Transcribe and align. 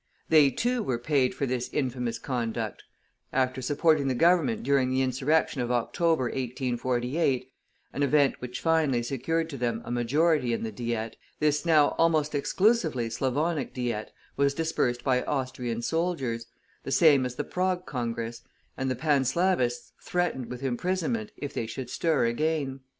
They, 0.29 0.49
too, 0.49 0.81
were 0.81 0.97
paid 0.97 1.35
for 1.35 1.45
this 1.45 1.69
infamous 1.71 2.17
conduct; 2.17 2.83
after 3.31 3.61
supporting 3.61 4.07
the 4.07 4.15
Government 4.15 4.63
during 4.63 4.89
the 4.89 5.03
insurrection 5.03 5.61
of 5.61 5.69
October, 5.69 6.23
1848, 6.23 7.51
an 7.93 8.01
event 8.01 8.41
which 8.41 8.61
finally 8.61 9.03
secured 9.03 9.47
to 9.51 9.57
them 9.59 9.83
a 9.85 9.91
majority 9.91 10.53
in 10.53 10.63
the 10.63 10.71
Diet, 10.71 11.17
this 11.39 11.67
now 11.67 11.89
almost 11.99 12.33
exclusively 12.33 13.11
Slavonic 13.11 13.75
Diet 13.75 14.11
was 14.37 14.55
dispersed 14.55 15.03
by 15.03 15.21
Austrian 15.25 15.83
soldiers, 15.83 16.47
the 16.81 16.91
same 16.91 17.23
as 17.23 17.35
the 17.35 17.43
Prague 17.43 17.85
Congress, 17.85 18.41
and 18.75 18.89
the 18.89 18.95
Panslavists 18.95 19.91
threatened 20.03 20.47
with 20.47 20.63
imprisonment 20.63 21.31
if 21.37 21.53
they 21.53 21.67
should 21.67 21.91
stir 21.91 22.25
again. 22.25 22.79